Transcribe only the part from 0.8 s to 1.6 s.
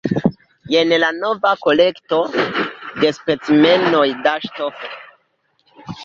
la nova